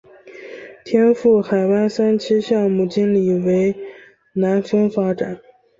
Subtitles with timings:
[0.83, 3.75] 天赋海湾三期项目经理为
[4.33, 5.39] 南丰发展。